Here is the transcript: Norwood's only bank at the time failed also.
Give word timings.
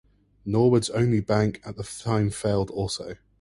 Norwood's 0.45 0.89
only 0.89 1.19
bank 1.19 1.61
at 1.63 1.75
the 1.75 1.83
time 1.83 2.31
failed 2.31 2.71
also. 2.71 3.17